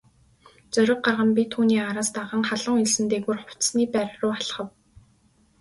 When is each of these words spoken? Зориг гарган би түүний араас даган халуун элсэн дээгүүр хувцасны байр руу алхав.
Зориг 0.77 1.03
гарган 1.07 1.33
би 1.39 1.43
түүний 1.55 1.83
араас 1.83 2.11
даган 2.17 2.47
халуун 2.49 2.81
элсэн 2.85 3.05
дээгүүр 3.11 3.39
хувцасны 3.43 3.83
байр 3.93 4.09
руу 4.21 4.33
алхав. 4.39 4.67